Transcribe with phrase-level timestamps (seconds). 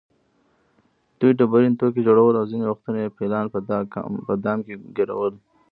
[1.19, 3.45] دوی ډبرین توکي جوړول او ځینې وختونه یې فیلان
[4.27, 5.33] په دام کې ګېرول.